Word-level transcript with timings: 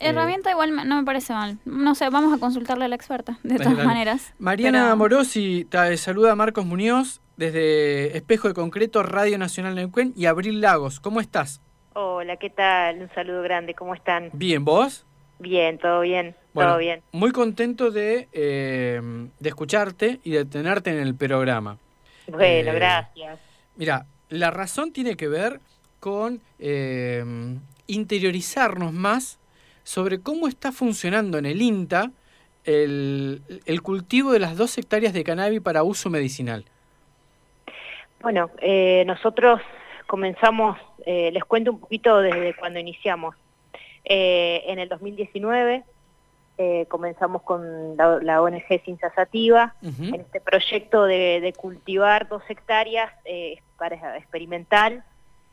herramienta 0.00 0.50
igual 0.50 0.74
no 0.88 0.96
me 0.96 1.04
parece 1.04 1.32
mal. 1.32 1.58
No 1.64 1.94
sé, 1.94 2.08
vamos 2.10 2.32
a 2.32 2.38
consultarle 2.38 2.86
a 2.86 2.88
la 2.88 2.96
experta, 2.96 3.38
de 3.42 3.58
todas 3.58 3.84
maneras. 3.84 4.34
Mariana 4.38 4.94
Morosi, 4.96 5.66
te 5.68 5.96
saluda 5.96 6.34
Marcos 6.34 6.64
Muñoz 6.64 7.20
desde 7.36 8.16
Espejo 8.16 8.48
de 8.48 8.54
Concreto, 8.54 9.02
Radio 9.02 9.38
Nacional 9.38 9.74
Neuquén 9.74 10.12
y 10.16 10.26
Abril 10.26 10.60
Lagos. 10.60 11.00
¿Cómo 11.00 11.20
estás? 11.20 11.60
Hola, 11.94 12.36
¿qué 12.36 12.50
tal? 12.50 13.02
Un 13.02 13.10
saludo 13.14 13.42
grande, 13.42 13.74
¿cómo 13.74 13.94
están? 13.94 14.30
Bien, 14.32 14.64
¿vos? 14.64 15.06
Bien, 15.38 15.78
todo 15.78 16.02
bien, 16.02 16.36
todo 16.52 16.76
bien. 16.76 17.02
Muy 17.12 17.32
contento 17.32 17.90
de, 17.90 18.28
eh, 18.32 19.00
de 19.38 19.48
escucharte 19.48 20.20
y 20.22 20.32
de 20.32 20.44
tenerte 20.44 20.90
en 20.90 20.98
el 20.98 21.14
programa. 21.14 21.78
Bueno, 22.28 22.72
eh, 22.72 22.74
gracias. 22.74 23.38
Mira, 23.76 24.04
la 24.28 24.50
razón 24.50 24.92
tiene 24.92 25.16
que 25.16 25.28
ver 25.28 25.60
con 25.98 26.40
eh, 26.58 27.24
interiorizarnos 27.86 28.92
más 28.92 29.39
sobre 29.90 30.22
cómo 30.22 30.46
está 30.46 30.70
funcionando 30.70 31.36
en 31.36 31.46
el 31.46 31.60
INTA 31.60 32.12
el, 32.64 33.42
el 33.66 33.82
cultivo 33.82 34.30
de 34.30 34.38
las 34.38 34.56
dos 34.56 34.78
hectáreas 34.78 35.12
de 35.12 35.24
cannabis 35.24 35.60
para 35.60 35.82
uso 35.82 36.08
medicinal. 36.10 36.64
Bueno, 38.20 38.50
eh, 38.58 39.02
nosotros 39.04 39.60
comenzamos, 40.06 40.78
eh, 41.06 41.32
les 41.32 41.42
cuento 41.42 41.72
un 41.72 41.80
poquito 41.80 42.20
desde 42.20 42.54
cuando 42.54 42.78
iniciamos. 42.78 43.34
Eh, 44.04 44.62
en 44.66 44.78
el 44.78 44.88
2019 44.88 45.82
comenzamos 46.88 47.40
con 47.42 47.96
la, 47.96 48.42
ONG 48.42 48.82
Ciencia 48.84 49.10
Sativa, 49.14 49.74
en 49.82 50.20
este 50.20 50.42
proyecto 50.42 51.04
de, 51.04 51.54
cultivar 51.56 52.28
dos 52.28 52.42
hectáreas 52.50 53.10
para 53.78 54.18
experimental 54.18 55.02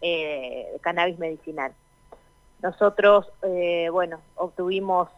de 0.01 0.67
cannabis 0.81 1.17
medicinal. 1.17 1.71
Nosotros, 2.61 3.27
bueno, 3.91 4.19
obtuvimos 4.35 5.09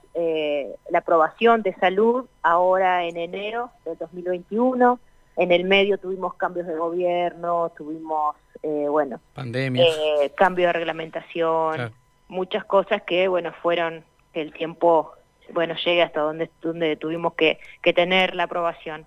la 0.90 1.00
aprobación 1.00 1.62
de 1.62 1.74
salud 1.76 2.26
ahora 2.44 3.06
en 3.06 3.18
enero 3.18 3.72
del 3.86 3.98
2021, 3.98 5.00
en 5.40 5.54
el 5.54 5.64
medio 5.64 5.98
tuvimos 5.98 6.34
cambios 6.34 6.68
de 6.68 6.76
gobierno, 6.76 7.72
tuvimos, 7.78 8.36
eh, 8.62 8.88
bueno, 8.90 9.22
pandemia, 9.34 9.86
eh, 9.86 10.32
cambio 10.36 10.68
de 10.68 10.74
reglamentación, 10.74 11.94
muchas 12.28 12.66
cosas 12.66 13.04
que, 13.04 13.30
bueno, 13.30 13.54
fueron 13.62 14.04
que 14.34 14.42
el 14.42 14.52
tiempo, 14.52 15.14
bueno, 15.54 15.76
llegue 15.76 16.02
hasta 16.02 16.20
donde, 16.20 16.50
donde 16.62 16.98
tuvimos 16.98 17.36
que, 17.36 17.58
que 17.82 17.94
tener 17.94 18.36
la 18.36 18.44
aprobación. 18.44 19.06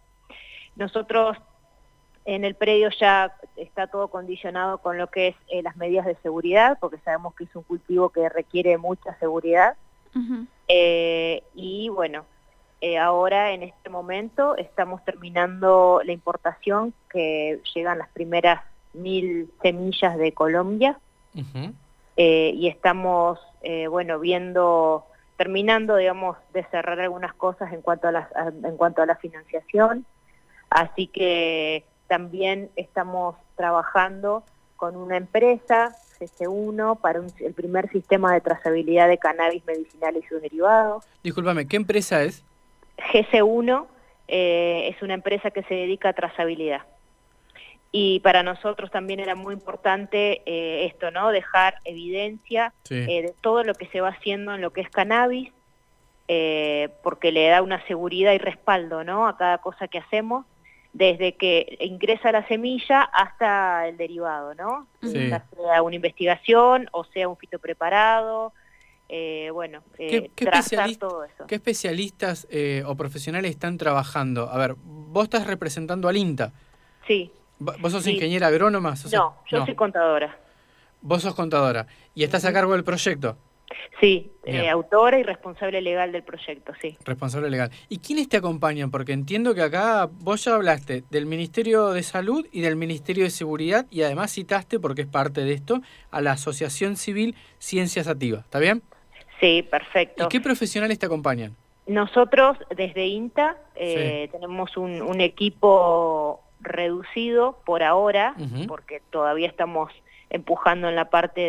Nosotros 0.74 1.36
en 2.24 2.44
el 2.44 2.54
predio 2.54 2.90
ya 2.90 3.34
está 3.56 3.86
todo 3.86 4.08
condicionado 4.08 4.78
con 4.78 4.98
lo 4.98 5.08
que 5.08 5.28
es 5.28 5.36
eh, 5.48 5.62
las 5.62 5.76
medidas 5.76 6.06
de 6.06 6.16
seguridad, 6.16 6.78
porque 6.80 6.98
sabemos 6.98 7.34
que 7.34 7.44
es 7.44 7.56
un 7.56 7.62
cultivo 7.62 8.10
que 8.10 8.28
requiere 8.28 8.78
mucha 8.78 9.18
seguridad. 9.18 9.76
Eh, 10.68 11.42
y 11.54 11.88
bueno, 11.88 12.26
eh, 12.82 12.98
ahora 12.98 13.52
en 13.52 13.62
este 13.62 13.88
momento 13.88 14.56
estamos 14.56 15.04
terminando 15.04 16.02
la 16.04 16.12
importación 16.12 16.92
que 17.08 17.60
llegan 17.74 17.98
las 17.98 18.08
primeras 18.08 18.60
mil 18.92 19.50
semillas 19.62 20.18
de 20.18 20.32
Colombia 20.32 20.98
eh, 22.16 22.52
y 22.54 22.66
estamos, 22.66 23.38
eh, 23.62 23.86
bueno, 23.86 24.18
viendo, 24.18 25.06
terminando, 25.36 25.96
digamos, 25.96 26.36
de 26.52 26.64
cerrar 26.64 27.00
algunas 27.00 27.32
cosas 27.34 27.72
en 27.72 27.82
cuanto 27.82 28.08
a 28.08 28.12
la, 28.12 28.28
en 28.64 28.76
cuanto 28.76 29.00
a 29.00 29.06
la 29.06 29.14
financiación. 29.14 30.04
Así 30.68 31.06
que 31.06 31.84
también 32.12 32.68
estamos 32.76 33.36
trabajando 33.56 34.44
con 34.76 34.96
una 34.96 35.16
empresa, 35.16 35.96
CC1, 36.18 37.00
para 37.00 37.20
el 37.20 37.54
primer 37.54 37.88
sistema 37.88 38.34
de 38.34 38.42
trazabilidad 38.42 39.08
de 39.08 39.16
cannabis 39.16 39.64
medicinal 39.64 40.14
y 40.18 40.22
sus 40.24 40.42
derivados. 40.42 41.06
Discúlpame, 41.22 41.66
¿qué 41.66 41.76
empresa 41.76 42.22
es? 42.22 42.44
GC1 42.98 43.86
eh, 44.28 44.90
es 44.94 45.00
una 45.00 45.14
empresa 45.14 45.50
que 45.52 45.62
se 45.62 45.72
dedica 45.72 46.10
a 46.10 46.12
trazabilidad. 46.12 46.82
Y 47.92 48.20
para 48.20 48.42
nosotros 48.42 48.90
también 48.90 49.18
era 49.18 49.34
muy 49.34 49.54
importante 49.54 50.42
eh, 50.44 50.84
esto, 50.84 51.10
¿no? 51.10 51.30
Dejar 51.30 51.76
evidencia 51.86 52.74
eh, 52.90 53.22
de 53.22 53.34
todo 53.40 53.64
lo 53.64 53.72
que 53.72 53.86
se 53.86 54.02
va 54.02 54.10
haciendo 54.10 54.54
en 54.54 54.60
lo 54.60 54.70
que 54.70 54.82
es 54.82 54.90
cannabis, 54.90 55.50
porque 57.02 57.32
le 57.32 57.48
da 57.48 57.62
una 57.62 57.82
seguridad 57.86 58.34
y 58.34 58.38
respaldo, 58.38 59.02
¿no? 59.02 59.26
A 59.26 59.38
cada 59.38 59.58
cosa 59.58 59.88
que 59.88 59.96
hacemos, 59.96 60.44
desde 60.92 61.36
que 61.36 61.78
ingresa 61.80 62.32
la 62.32 62.46
semilla 62.46 63.02
hasta 63.02 63.88
el 63.88 63.96
derivado, 63.96 64.54
¿no? 64.54 64.86
sea 65.00 65.82
una 65.82 65.96
investigación 65.96 66.88
o 66.92 67.04
sea 67.04 67.28
un 67.28 67.36
fito 67.36 67.58
preparado, 67.58 68.52
eh, 69.14 69.50
bueno, 69.52 69.82
eh, 69.98 70.30
¿Qué, 70.34 70.46
todo 70.98 71.24
eso. 71.24 71.46
¿Qué 71.46 71.56
especialistas 71.56 72.46
eh, 72.50 72.82
o 72.86 72.94
profesionales 72.96 73.50
están 73.50 73.76
trabajando? 73.76 74.48
A 74.50 74.56
ver, 74.56 74.74
vos 74.82 75.24
estás 75.24 75.46
representando 75.46 76.08
al 76.08 76.16
INTA. 76.16 76.54
Sí. 77.06 77.30
¿Vos 77.58 77.92
sos 77.92 78.06
ingeniera 78.06 78.46
agrónoma? 78.46 78.94
no, 79.12 79.36
yo 79.50 79.66
soy 79.66 79.74
contadora. 79.74 80.38
Vos 81.02 81.20
sos 81.20 81.34
contadora. 81.34 81.86
¿Y 82.14 82.24
estás 82.24 82.46
a 82.46 82.54
cargo 82.54 82.72
del 82.72 82.84
proyecto? 82.84 83.36
Sí, 84.00 84.32
eh, 84.44 84.68
autora 84.68 85.18
y 85.18 85.22
responsable 85.22 85.80
legal 85.80 86.12
del 86.12 86.22
proyecto, 86.22 86.72
sí. 86.80 86.96
Responsable 87.04 87.50
legal. 87.50 87.70
¿Y 87.88 87.98
quiénes 87.98 88.28
te 88.28 88.36
acompañan? 88.36 88.90
Porque 88.90 89.12
entiendo 89.12 89.54
que 89.54 89.62
acá 89.62 90.08
vos 90.10 90.44
ya 90.44 90.54
hablaste 90.54 91.04
del 91.10 91.26
Ministerio 91.26 91.90
de 91.90 92.02
Salud 92.02 92.46
y 92.52 92.60
del 92.60 92.76
Ministerio 92.76 93.24
de 93.24 93.30
Seguridad 93.30 93.86
y 93.90 94.02
además 94.02 94.32
citaste, 94.32 94.80
porque 94.80 95.02
es 95.02 95.08
parte 95.08 95.42
de 95.42 95.52
esto, 95.52 95.80
a 96.10 96.20
la 96.20 96.32
Asociación 96.32 96.96
Civil 96.96 97.36
Ciencias 97.58 98.08
Ativas. 98.08 98.44
¿Está 98.44 98.58
bien? 98.58 98.82
Sí, 99.40 99.66
perfecto. 99.68 100.24
¿Y 100.24 100.28
qué 100.28 100.40
profesionales 100.40 100.98
te 100.98 101.06
acompañan? 101.06 101.56
Nosotros 101.86 102.56
desde 102.76 103.06
INTA 103.06 103.56
eh, 103.74 104.28
tenemos 104.30 104.76
un, 104.76 105.20
equipo 105.20 106.40
reducido 106.60 107.58
por 107.64 107.82
ahora, 107.82 108.36
porque 108.68 109.02
todavía 109.10 109.48
estamos 109.48 109.90
empujando 110.30 110.88
en 110.88 110.96
la 110.96 111.10
parte 111.10 111.40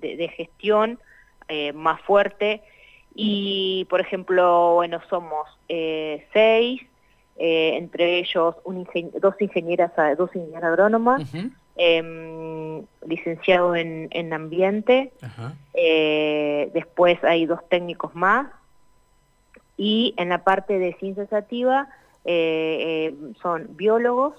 de, 0.00 0.32
gestión 0.36 0.98
eh, 1.48 1.72
más 1.72 2.00
fuerte. 2.02 2.62
Y, 3.14 3.86
por 3.88 4.00
ejemplo, 4.00 4.74
bueno, 4.74 5.00
somos 5.08 5.46
eh, 5.68 6.26
seis, 6.32 6.82
entre 7.38 8.18
ellos 8.18 8.56
dos 9.20 9.34
ingenieras, 9.40 9.92
dos 10.16 10.34
ingenieras 10.34 10.64
agrónomas, 10.64 11.22
Em, 11.78 12.86
licenciado 13.06 13.76
en, 13.76 14.08
en 14.10 14.32
ambiente, 14.32 15.12
eh, 15.74 16.70
después 16.72 17.22
hay 17.22 17.44
dos 17.44 17.60
técnicos 17.68 18.14
más, 18.14 18.46
y 19.76 20.14
en 20.16 20.30
la 20.30 20.42
parte 20.42 20.78
de 20.78 20.94
ciencia 20.94 21.26
sativa 21.26 21.86
eh, 22.24 23.12
eh, 23.12 23.32
son 23.42 23.76
biólogos 23.76 24.32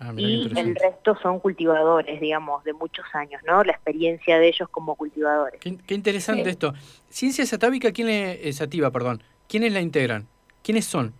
ah, 0.00 0.12
y 0.16 0.42
el 0.56 0.74
resto 0.76 1.16
son 1.22 1.40
cultivadores, 1.40 2.20
digamos, 2.20 2.64
de 2.64 2.72
muchos 2.72 3.04
años, 3.14 3.40
¿no? 3.46 3.62
La 3.64 3.72
experiencia 3.72 4.38
de 4.38 4.48
ellos 4.48 4.68
como 4.70 4.94
cultivadores. 4.94 5.60
Qué, 5.60 5.94
interesante 5.94 6.50
esto. 6.50 6.74
Ciencia 7.08 7.46
satávica, 7.46 7.92
¿quién 7.92 8.08
es, 8.08 8.56
sativa, 8.56 8.90
perdón? 8.90 9.22
¿Quiénes 9.48 9.72
la 9.72 9.80
integran? 9.80 10.26
¿Quiénes 10.62 10.84
son? 10.84 11.12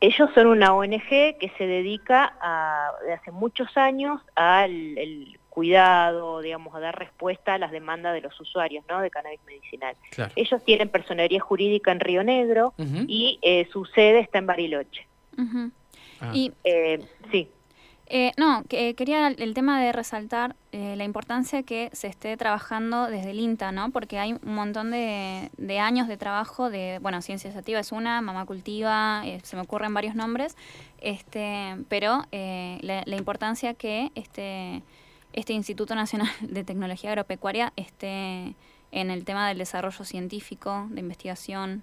Ellos 0.00 0.30
son 0.34 0.48
una 0.48 0.74
ONG 0.74 1.08
que 1.38 1.52
se 1.56 1.66
dedica 1.66 2.36
a, 2.40 2.90
de 3.06 3.12
hace 3.12 3.30
muchos 3.30 3.76
años 3.76 4.20
al 4.34 4.96
cuidado, 5.52 6.40
digamos, 6.40 6.74
a 6.74 6.80
dar 6.80 6.98
respuesta 6.98 7.52
a 7.52 7.58
las 7.58 7.72
demandas 7.72 8.14
de 8.14 8.22
los 8.22 8.40
usuarios 8.40 8.86
¿no? 8.88 9.02
de 9.02 9.10
cannabis 9.10 9.40
medicinal. 9.46 9.94
Ellos 10.34 10.64
tienen 10.64 10.88
personería 10.88 11.40
jurídica 11.40 11.92
en 11.92 12.00
Río 12.00 12.24
Negro 12.24 12.72
y 13.06 13.38
eh, 13.42 13.68
su 13.70 13.84
sede 13.84 14.20
está 14.20 14.38
en 14.38 14.46
Bariloche. 14.46 15.06
Ah. 16.20 16.30
Y, 16.32 16.52
eh, 16.64 17.04
sí. 17.30 17.50
Eh, 18.14 18.32
no, 18.36 18.62
que, 18.68 18.94
quería 18.94 19.28
el 19.28 19.54
tema 19.54 19.80
de 19.80 19.90
resaltar 19.90 20.54
eh, 20.70 20.96
la 20.96 21.04
importancia 21.04 21.62
que 21.62 21.88
se 21.94 22.08
esté 22.08 22.36
trabajando 22.36 23.06
desde 23.06 23.30
el 23.30 23.40
INTA, 23.40 23.72
¿no? 23.72 23.90
Porque 23.90 24.18
hay 24.18 24.34
un 24.34 24.54
montón 24.54 24.90
de, 24.90 25.48
años 25.80 26.08
de 26.08 26.18
trabajo 26.18 26.68
de, 26.68 26.98
bueno, 27.00 27.22
Ciencias 27.22 27.56
Activas 27.56 27.86
es 27.86 27.92
una, 27.92 28.20
Mamá 28.20 28.44
Cultiva, 28.44 29.22
eh, 29.24 29.40
se 29.44 29.56
me 29.56 29.62
ocurren 29.62 29.94
varios 29.94 30.14
nombres, 30.14 30.58
este, 31.00 31.78
pero 31.88 32.26
la, 32.30 33.02
la, 33.06 33.16
importancia 33.16 33.72
que 33.72 34.12
este, 34.14 34.82
este 35.32 35.54
Instituto 35.54 35.94
Nacional 35.94 36.28
de 36.42 36.64
Tecnología 36.64 37.12
Agropecuaria 37.12 37.72
esté 37.76 38.54
en 38.90 39.10
el 39.10 39.24
tema 39.24 39.48
del 39.48 39.56
desarrollo 39.56 40.04
científico, 40.04 40.86
de 40.90 41.00
investigación. 41.00 41.82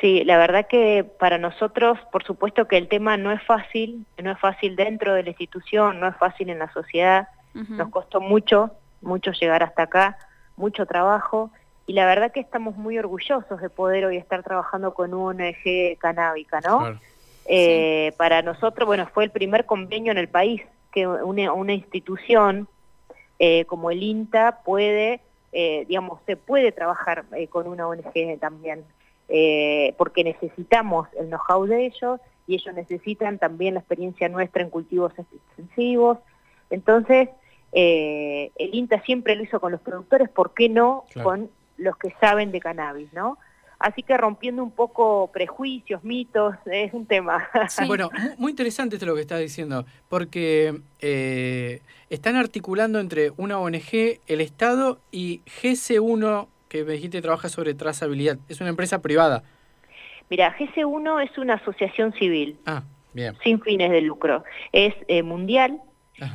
Sí, 0.00 0.24
la 0.24 0.36
verdad 0.38 0.66
que 0.66 1.04
para 1.04 1.38
nosotros, 1.38 1.98
por 2.12 2.24
supuesto 2.24 2.66
que 2.66 2.76
el 2.76 2.88
tema 2.88 3.16
no 3.16 3.32
es 3.32 3.42
fácil, 3.42 4.04
no 4.22 4.32
es 4.32 4.38
fácil 4.38 4.76
dentro 4.76 5.14
de 5.14 5.22
la 5.22 5.30
institución, 5.30 6.00
no 6.00 6.08
es 6.08 6.16
fácil 6.16 6.50
en 6.50 6.58
la 6.58 6.72
sociedad, 6.72 7.28
nos 7.54 7.88
costó 7.90 8.20
mucho, 8.20 8.72
mucho 9.00 9.30
llegar 9.30 9.62
hasta 9.62 9.84
acá, 9.84 10.18
mucho 10.56 10.86
trabajo, 10.86 11.50
y 11.86 11.92
la 11.92 12.06
verdad 12.06 12.32
que 12.32 12.40
estamos 12.40 12.76
muy 12.76 12.98
orgullosos 12.98 13.60
de 13.60 13.70
poder 13.70 14.06
hoy 14.06 14.16
estar 14.16 14.42
trabajando 14.42 14.94
con 14.94 15.14
una 15.14 15.44
ONG 15.46 15.96
canábica, 15.98 16.60
¿no? 16.60 16.98
Eh, 17.46 18.12
para 18.16 18.42
nosotros, 18.42 18.86
bueno, 18.86 19.06
fue 19.12 19.24
el 19.24 19.30
primer 19.30 19.66
convenio 19.66 20.10
en 20.10 20.18
el 20.18 20.28
país 20.28 20.62
que 20.92 21.06
una, 21.06 21.72
institución 21.72 22.68
eh, 23.38 23.64
como 23.66 23.90
el 23.90 24.02
INTA 24.02 24.62
puede 24.64 25.20
eh, 25.56 25.84
digamos, 25.86 26.18
se 26.26 26.36
puede 26.36 26.72
trabajar 26.72 27.24
eh, 27.36 27.46
con 27.46 27.68
una 27.68 27.86
ONG 27.86 28.40
también, 28.40 28.84
porque 29.96 30.24
necesitamos 30.24 31.08
el 31.18 31.28
know-how 31.28 31.66
de 31.66 31.86
ellos 31.86 32.20
y 32.46 32.54
ellos 32.54 32.74
necesitan 32.74 33.38
también 33.38 33.74
la 33.74 33.80
experiencia 33.80 34.28
nuestra 34.28 34.62
en 34.62 34.70
cultivos 34.70 35.12
extensivos. 35.18 36.18
Entonces, 36.70 37.28
el 37.72 38.74
INTA 38.74 39.02
siempre 39.02 39.34
lo 39.34 39.42
hizo 39.42 39.60
con 39.60 39.72
los 39.72 39.80
productores, 39.80 40.28
¿por 40.28 40.54
qué 40.54 40.68
no 40.68 41.04
con 41.22 41.50
los 41.76 41.96
que 41.96 42.14
saben 42.20 42.52
de 42.52 42.60
cannabis, 42.60 43.12
no? 43.12 43.38
Así 43.78 44.02
que 44.02 44.16
rompiendo 44.16 44.62
un 44.62 44.70
poco 44.70 45.30
prejuicios, 45.32 46.02
mitos, 46.04 46.54
es 46.66 46.92
un 46.94 47.06
tema. 47.06 47.48
Bueno, 47.86 48.10
muy 48.38 48.50
interesante 48.50 48.96
esto 48.96 49.06
lo 49.06 49.14
que 49.14 49.20
estás 49.20 49.40
diciendo, 49.40 49.84
porque 50.08 50.80
eh, 51.00 51.82
están 52.08 52.36
articulando 52.36 52.98
entre 52.98 53.32
una 53.36 53.58
ONG, 53.58 54.20
el 54.26 54.40
Estado 54.40 55.00
y 55.10 55.42
GC1, 55.60 56.46
que 56.74 56.84
me 56.84 56.94
dijiste 56.94 57.22
trabaja 57.22 57.48
sobre 57.48 57.72
trazabilidad. 57.74 58.36
Es 58.48 58.60
una 58.60 58.70
empresa 58.70 59.00
privada. 59.00 59.44
Mira, 60.28 60.56
GC1 60.58 61.30
es 61.30 61.38
una 61.38 61.54
asociación 61.54 62.12
civil. 62.14 62.58
Ah, 62.66 62.82
bien. 63.12 63.36
Sin 63.44 63.60
fines 63.60 63.92
de 63.92 64.00
lucro. 64.00 64.42
Es 64.72 64.92
eh, 65.06 65.22
mundial 65.22 65.80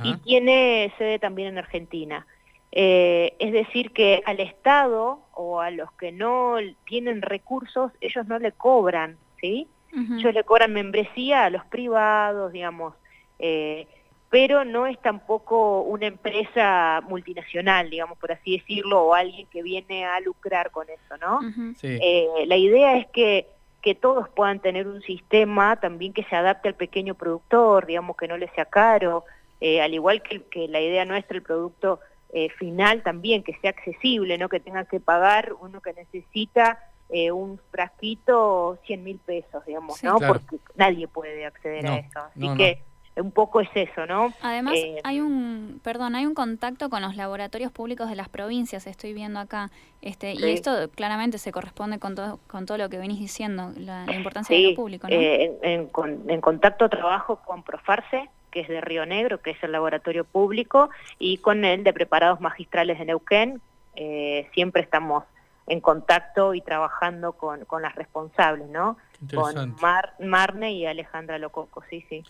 y 0.04 0.16
tiene 0.18 0.94
sede 0.98 1.20
también 1.20 1.50
en 1.50 1.58
Argentina. 1.58 2.26
Eh, 2.72 3.34
es 3.40 3.52
decir, 3.52 3.92
que 3.92 4.22
al 4.26 4.40
Estado 4.40 5.20
o 5.34 5.60
a 5.60 5.72
los 5.72 5.92
que 5.94 6.14
no 6.14 6.56
tienen 6.86 7.22
recursos, 7.22 7.92
ellos 8.00 8.26
no 8.28 8.40
le 8.40 8.54
cobran, 8.54 9.18
¿sí? 9.42 9.68
Ellos 9.92 10.34
le 10.34 10.44
cobran 10.44 10.72
membresía 10.72 11.46
a 11.46 11.50
los 11.50 11.66
privados, 11.66 12.54
digamos, 12.54 12.94
eh, 13.40 13.88
pero 14.30 14.64
no 14.64 14.86
es 14.86 15.00
tampoco 15.00 15.82
una 15.82 16.08
empresa 16.08 17.02
multinacional, 17.08 17.90
digamos, 17.90 18.18
por 18.18 18.32
así 18.32 18.58
decirlo, 18.58 19.04
o 19.04 19.14
alguien 19.14 19.48
que 19.48 19.64
viene 19.64 20.06
a 20.06 20.20
lucrar 20.20 20.72
con 20.72 20.88
eso, 20.90 21.18
¿no? 21.18 21.40
Eh, 21.82 22.28
la 22.46 22.56
idea 22.56 22.98
es 22.98 23.08
que, 23.08 23.48
que 23.82 23.96
todos 23.96 24.30
puedan 24.30 24.60
tener 24.60 24.88
un 24.88 25.02
sistema 25.02 25.78
también 25.80 26.14
que 26.14 26.24
se 26.26 26.36
adapte 26.36 26.68
al 26.68 26.76
pequeño 26.76 27.16
productor, 27.16 27.86
digamos, 27.86 28.16
que 28.18 28.28
no 28.28 28.38
le 28.38 28.50
sea 28.50 28.66
caro, 28.66 29.26
al 29.62 29.94
igual 29.94 30.22
que, 30.22 30.44
que 30.44 30.68
la 30.68 30.80
idea 30.80 31.06
nuestra, 31.06 31.36
el 31.36 31.44
producto 31.44 32.00
eh, 32.32 32.50
final 32.50 33.02
también, 33.02 33.42
que 33.42 33.58
sea 33.60 33.72
accesible, 33.72 34.38
no 34.38 34.50
que 34.50 34.60
tenga 34.60 34.86
que 34.86 35.00
pagar 35.00 35.54
uno 35.62 35.82
que 35.82 35.94
necesita 35.94 36.78
eh, 37.10 37.32
un 37.32 37.60
frasquito 37.72 38.78
100 38.86 39.04
mil 39.04 39.18
pesos, 39.18 39.66
digamos, 39.66 40.04
¿no? 40.04 40.20
Porque 40.20 40.58
nadie 40.76 41.08
puede 41.08 41.44
acceder 41.48 41.88
a 41.88 41.96
eso. 41.98 42.20
Así 42.20 42.56
que 42.56 42.84
un 43.22 43.32
poco 43.32 43.62
es 43.62 43.70
eso, 43.76 44.06
¿no? 44.06 44.34
Además, 44.42 44.76
eh, 44.78 45.00
hay 45.04 45.22
un, 45.22 45.80
perdón, 45.84 46.16
hay 46.16 46.26
un 46.26 46.34
contacto 46.34 46.90
con 46.90 47.02
los 47.02 47.16
laboratorios 47.16 47.72
públicos 47.72 48.10
de 48.10 48.16
las 48.16 48.30
provincias, 48.30 48.88
estoy 48.88 49.14
viendo 49.14 49.40
acá, 49.40 49.72
este, 50.02 50.34
y 50.34 50.44
esto 50.52 50.90
claramente 50.96 51.38
se 51.38 51.52
corresponde 51.52 52.00
con 52.00 52.16
todo, 52.16 52.40
con 52.48 52.66
todo 52.66 52.78
lo 52.78 52.90
que 52.90 52.98
venís 52.98 53.20
diciendo, 53.20 53.72
la, 53.78 54.06
importancia 54.14 54.56
de 54.56 54.70
lo 54.70 54.76
público, 54.76 55.08
¿no? 55.08 55.16
en, 55.16 55.90
en, 56.28 56.42
contacto 56.42 56.90
trabajo 56.90 57.38
con 57.46 57.64
Profarse, 57.64 58.30
que 58.52 58.62
es 58.62 58.68
de 58.68 58.82
Río 58.82 59.06
Negro, 59.06 59.42
que 59.42 59.52
es 59.52 59.64
el 59.64 59.72
laboratorio 59.72 60.24
público, 60.24 60.90
y 61.20 61.38
con 61.38 61.66
el 61.66 61.84
de 61.84 61.94
preparados 61.94 62.42
magistrales 62.42 63.00
de 63.00 63.06
Neuquén. 63.06 63.62
Eh, 63.96 64.50
siempre 64.54 64.82
estamos 64.82 65.24
en 65.68 65.82
contacto 65.82 66.54
y 66.54 66.62
trabajando 66.62 67.34
con, 67.34 67.66
con 67.66 67.82
las 67.82 67.96
responsables, 67.96 68.68
¿no? 68.70 68.98
Con 69.34 69.76
Mar, 69.82 70.14
Marne 70.20 70.72
y 70.72 70.86
Alejandra 70.86 71.38
Lococo, 71.38 71.84
sí, 71.90 72.04
sí. 72.10 72.24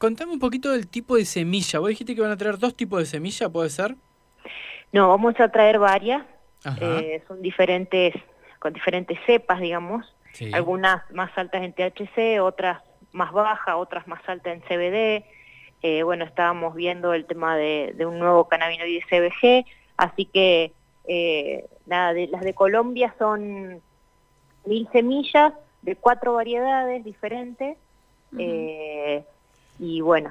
Contame 0.00 0.32
un 0.32 0.38
poquito 0.38 0.72
del 0.72 0.88
tipo 0.88 1.16
de 1.16 1.26
semilla. 1.26 1.78
Vos 1.78 1.90
dijiste 1.90 2.14
que 2.14 2.22
van 2.22 2.30
a 2.30 2.36
traer 2.38 2.56
dos 2.56 2.74
tipos 2.74 3.00
de 3.00 3.04
semilla, 3.04 3.50
¿puede 3.50 3.68
ser? 3.68 3.96
No, 4.92 5.08
vamos 5.10 5.38
a 5.38 5.50
traer 5.50 5.78
varias. 5.78 6.22
Eh, 6.80 7.22
son 7.28 7.42
diferentes, 7.42 8.14
con 8.60 8.72
diferentes 8.72 9.18
cepas, 9.26 9.60
digamos. 9.60 10.06
Algunas 10.54 11.02
más 11.12 11.36
altas 11.36 11.62
en 11.62 11.74
THC, 11.74 12.40
otras 12.40 12.80
más 13.12 13.30
bajas, 13.30 13.74
otras 13.76 14.08
más 14.08 14.26
altas 14.26 14.54
en 14.54 14.62
CBD. 14.62 15.26
Eh, 15.82 16.02
bueno, 16.02 16.24
estábamos 16.24 16.74
viendo 16.74 17.12
el 17.12 17.26
tema 17.26 17.54
de, 17.58 17.94
un 18.06 18.18
nuevo 18.18 18.48
cannabinoide 18.48 19.02
CBG, 19.02 19.66
así 19.98 20.24
que 20.24 20.72
eh, 21.08 21.66
nada, 21.84 22.14
de, 22.14 22.26
las 22.28 22.40
de 22.40 22.54
Colombia 22.54 23.14
son 23.18 23.82
mil 24.64 24.88
semillas 24.92 25.52
de 25.82 25.94
cuatro 25.94 26.32
variedades 26.32 27.04
diferentes 27.04 27.76
eh, 28.38 29.24
y 29.80 30.00
bueno, 30.02 30.30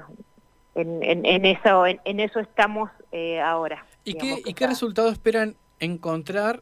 en, 0.76 1.46
eso, 1.46 1.86
en, 1.86 2.20
eso 2.20 2.40
estamos 2.40 2.90
ahora. 3.44 3.86
¿Y 4.06 4.14
qué, 4.14 4.42
¿Y 4.46 4.54
qué 4.54 4.68
resultado 4.68 5.10
esperan 5.10 5.56
encontrar 5.80 6.62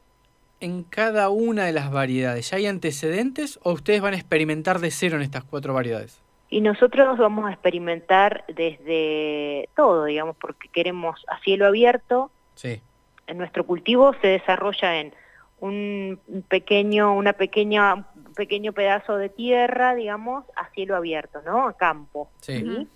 en 0.59 0.83
cada 0.83 1.29
una 1.29 1.65
de 1.65 1.73
las 1.73 1.91
variedades? 1.91 2.49
¿Ya 2.49 2.57
hay 2.57 2.65
antecedentes 2.65 3.59
o 3.63 3.73
ustedes 3.73 4.01
van 4.01 4.13
a 4.13 4.17
experimentar 4.17 4.79
de 4.79 4.91
cero 4.91 5.17
en 5.17 5.23
estas 5.23 5.43
cuatro 5.43 5.73
variedades? 5.73 6.21
Y 6.49 6.61
nosotros 6.61 7.17
vamos 7.17 7.49
a 7.49 7.51
experimentar 7.51 8.45
desde 8.47 9.69
todo, 9.75 10.05
digamos, 10.05 10.37
porque 10.37 10.69
queremos 10.69 11.23
a 11.27 11.39
cielo 11.39 11.65
abierto. 11.67 12.31
Sí. 12.55 12.81
En 13.27 13.37
nuestro 13.37 13.65
cultivo 13.65 14.13
se 14.21 14.27
desarrolla 14.27 15.01
en 15.01 15.13
un 15.59 16.19
pequeño, 16.48 17.13
una 17.15 17.33
pequeña, 17.33 17.95
un 17.95 18.33
pequeño 18.36 18.74
pedazo 18.74 19.18
de 19.18 19.30
tierra, 19.30 19.95
digamos, 19.95 20.45
a 20.56 20.69
cielo 20.69 20.95
abierto, 20.95 21.42
¿no? 21.45 21.68
A 21.68 21.74
campo. 21.74 22.30
Sí. 22.42 22.88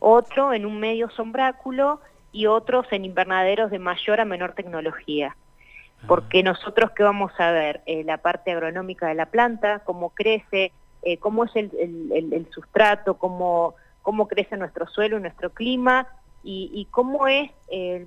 Otro 0.00 0.52
en 0.52 0.66
un 0.66 0.80
medio 0.80 1.08
sombráculo 1.10 2.00
y 2.32 2.46
otros 2.46 2.86
en 2.90 3.04
invernaderos 3.04 3.70
de 3.70 3.78
mayor 3.78 4.20
a 4.20 4.24
menor 4.24 4.54
tecnología. 4.54 5.36
Ah. 5.36 6.04
Porque 6.08 6.42
nosotros 6.42 6.90
que 6.90 7.04
vamos 7.04 7.32
a 7.38 7.52
ver 7.52 7.82
eh, 7.86 8.02
la 8.04 8.18
parte 8.18 8.50
agronómica 8.50 9.06
de 9.06 9.14
la 9.14 9.26
planta, 9.26 9.80
cómo 9.80 10.10
crece, 10.10 10.72
eh, 11.02 11.18
cómo 11.18 11.44
es 11.44 11.54
el, 11.54 12.48
sustrato, 12.52 13.18
cómo, 13.18 13.76
cómo 14.02 14.26
crece 14.26 14.56
nuestro 14.56 14.86
suelo, 14.88 15.20
nuestro 15.20 15.50
clima 15.50 16.08
y, 16.42 16.86
cómo 16.90 17.26
es 17.26 17.50
eh, 17.68 18.06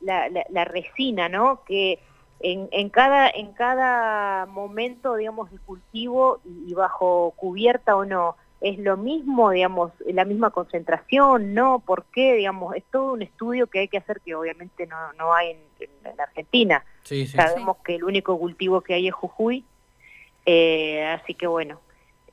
la, 0.00 0.64
resina, 0.64 1.28
¿no? 1.28 1.64
Que 1.64 1.98
en, 2.40 2.90
cada, 2.90 3.28
en 3.30 3.52
cada 3.52 4.46
momento, 4.46 5.16
digamos, 5.16 5.50
de 5.50 5.58
cultivo 5.58 6.40
y, 6.44 6.74
bajo 6.74 7.32
cubierta 7.36 7.96
o 7.96 8.04
no, 8.04 8.36
es 8.60 8.78
lo 8.78 8.96
mismo, 8.96 9.50
digamos, 9.50 9.92
la 10.06 10.24
misma 10.24 10.50
concentración, 10.50 11.54
¿no? 11.54 11.80
¿Por 11.80 12.04
qué? 12.06 12.34
Digamos, 12.34 12.76
es 12.76 12.84
todo 12.90 13.12
un 13.12 13.22
estudio 13.22 13.66
que 13.66 13.80
hay 13.80 13.88
que 13.88 13.98
hacer 13.98 14.20
que 14.20 14.34
obviamente 14.34 14.86
no, 14.86 15.12
no 15.14 15.34
hay 15.34 15.56
en, 15.80 16.20
Argentina. 16.20 16.84
Sabemos 17.02 17.78
que 17.84 17.96
el 17.96 18.04
único 18.04 18.38
cultivo 18.38 18.80
que 18.80 18.94
hay 18.94 19.08
es 19.08 19.14
Jujuy, 19.14 19.64
eh, 20.46 21.04
así 21.06 21.34
que 21.34 21.46
bueno, 21.46 21.80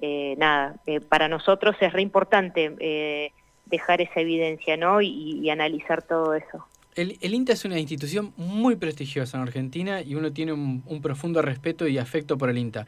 eh, 0.01 0.35
nada, 0.37 0.75
eh, 0.85 0.99
para 0.99 1.27
nosotros 1.27 1.75
es 1.79 1.93
re 1.93 2.01
importante 2.01 3.31
dejar 3.65 4.01
esa 4.01 4.19
evidencia 4.19 4.75
¿no? 4.77 5.01
Y, 5.01 5.49
analizar 5.49 6.01
todo 6.01 6.33
eso. 6.33 6.65
El, 6.95 7.17
INTA 7.21 7.53
es 7.53 7.65
una 7.65 7.79
institución 7.79 8.33
muy 8.38 8.75
prestigiosa 8.75 9.38
en 9.38 9.43
Argentina 9.43 10.01
y 10.01 10.15
uno 10.15 10.31
tiene 10.33 10.53
un, 10.53 11.01
profundo 11.01 11.41
respeto 11.41 11.88
y 11.88 11.98
afecto 11.98 12.38
por 12.38 12.50
el 12.50 12.57
INTA. 12.57 12.86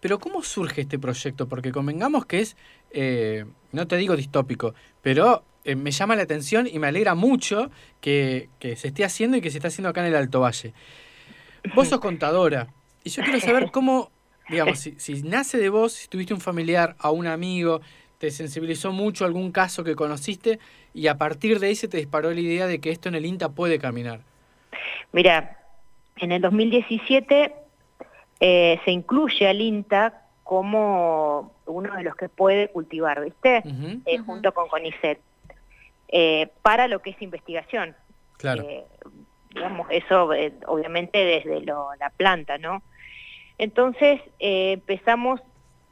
Pero 0.00 0.18
¿cómo 0.18 0.42
surge 0.42 0.82
este 0.82 0.98
proyecto? 0.98 1.48
Porque 1.48 1.72
convengamos 1.72 2.26
que 2.26 2.40
es, 2.40 2.56
no 3.72 3.86
te 3.86 3.96
digo 3.96 4.16
distópico, 4.16 4.74
pero 5.00 5.44
me 5.64 5.90
llama 5.90 6.16
la 6.16 6.22
atención 6.22 6.66
y 6.66 6.78
me 6.78 6.88
alegra 6.88 7.14
mucho 7.14 7.70
que, 8.00 8.48
que 8.58 8.76
se 8.76 8.88
esté 8.88 9.04
haciendo 9.04 9.36
y 9.36 9.40
que 9.40 9.50
se 9.50 9.58
está 9.58 9.68
haciendo 9.68 9.88
acá 9.88 10.00
en 10.00 10.08
el 10.08 10.16
Alto 10.16 10.40
Valle. 10.40 10.74
Vos 11.74 11.88
sos 11.88 12.00
contadora 12.00 12.68
y 13.04 13.10
yo 13.10 13.22
quiero 13.22 13.40
saber 13.40 13.70
cómo 13.70 14.10
digamos, 14.48 14.78
si, 14.78 15.22
nace 15.22 15.58
de 15.58 15.68
vos, 15.68 15.92
si 15.92 16.08
tuviste 16.08 16.34
un 16.34 16.40
familiar, 16.40 16.96
a 16.98 17.10
un 17.10 17.26
amigo, 17.26 17.80
te 18.18 18.30
sensibilizó 18.30 18.92
mucho 18.92 19.24
algún 19.24 19.52
caso 19.52 19.84
que 19.84 19.94
conociste 19.94 20.58
y 20.94 21.08
a 21.08 21.18
partir 21.18 21.58
de 21.60 21.68
ahí 21.68 21.74
se 21.74 21.88
te 21.88 21.98
disparó 21.98 22.32
la 22.32 22.40
idea 22.40 22.66
de 22.66 22.80
que 22.80 22.90
esto 22.90 23.08
en 23.08 23.14
el 23.14 23.26
INTA 23.26 23.50
puede 23.50 23.78
caminar. 23.78 24.20
Mira, 25.12 25.58
en 26.16 26.32
el 26.32 26.40
2017 26.40 27.54
eh, 28.40 28.80
se 28.84 28.90
incluye 28.90 29.48
al 29.48 29.60
INTA 29.60 30.22
como 30.44 31.52
uno 31.66 31.96
de 31.96 32.04
los 32.04 32.14
que 32.14 32.28
puede 32.28 32.68
cultivar, 32.68 33.22
¿viste? 33.22 33.62
Eh, 34.04 34.18
junto 34.18 34.52
con 34.54 34.68
CONICET, 34.68 35.18
eh, 36.08 36.48
para 36.62 36.86
lo 36.86 37.00
que 37.00 37.10
es 37.10 37.20
investigación. 37.20 37.96
Claro. 38.36 38.66
digamos, 39.50 39.88
eso 39.90 40.28
obviamente 40.66 41.18
desde 41.18 41.62
la 41.62 42.10
planta, 42.16 42.58
¿no? 42.58 42.82
Entonces 43.58 44.20
eh, 44.38 44.72
empezamos 44.72 45.40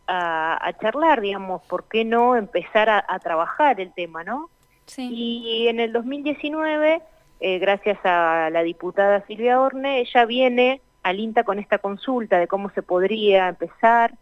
a, 0.07 0.73
charlar, 0.81 1.21
digamos, 1.21 1.63
¿por 1.67 1.85
qué 1.85 2.05
no 2.05 2.37
empezar 2.37 2.89
a, 2.91 3.19
trabajar 3.21 3.81
el 3.81 3.93
tema, 3.93 4.25
no? 4.25 4.51
Sí. 4.87 5.09
Y 5.11 5.69
en 5.69 5.81
el 5.81 5.93
2019, 5.93 7.03
eh, 7.41 7.59
gracias 7.59 7.99
a 8.05 8.51
la 8.51 8.63
diputada 8.63 9.25
Silvia 9.27 9.61
Orne, 9.61 10.01
ella 10.01 10.25
viene 10.27 10.81
al 11.03 11.21
INTA 11.21 11.45
con 11.45 11.59
esta 11.59 11.79
consulta 11.79 12.39
de 12.39 12.49
cómo 12.49 12.71
se 12.71 12.83
podría 12.83 13.49
empezar. 13.49 14.15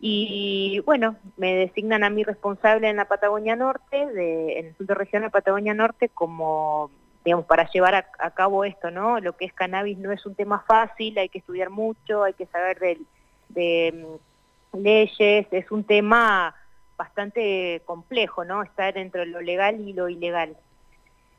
Y 0.00 0.80
bueno, 0.86 1.16
me 1.36 1.56
designan 1.56 2.04
a 2.04 2.10
mí 2.10 2.22
responsable 2.22 2.88
en 2.88 2.96
la 2.96 3.06
Patagonia 3.06 3.56
Norte, 3.56 4.06
de, 4.06 4.58
en 4.58 4.66
el 4.66 4.76
Centro 4.76 4.94
Regional 4.94 5.28
de 5.28 5.32
Patagonia 5.32 5.74
Norte, 5.74 6.08
como 6.08 6.90
digamos, 7.24 7.44
para 7.44 7.68
llevar 7.70 7.94
a, 7.94 8.30
cabo 8.30 8.64
esto, 8.64 8.90
¿no? 8.90 9.20
Lo 9.20 9.36
que 9.36 9.44
es 9.44 9.52
cannabis 9.52 9.98
no 9.98 10.12
es 10.12 10.24
un 10.24 10.34
tema 10.34 10.64
fácil, 10.66 11.18
hay 11.18 11.28
que 11.28 11.38
estudiar 11.38 11.68
mucho, 11.68 12.24
hay 12.24 12.32
que 12.32 12.46
saber 12.46 12.78
de, 12.78 12.98
de 13.50 14.18
leyes, 14.72 15.46
es 15.50 15.70
un 15.70 15.84
tema 15.84 16.54
bastante 16.96 17.82
complejo, 17.86 18.44
¿no? 18.44 18.62
Estar 18.62 18.98
entre 18.98 19.26
lo 19.26 19.40
legal 19.40 19.80
y 19.80 19.92
lo 19.92 20.08
ilegal. 20.08 20.56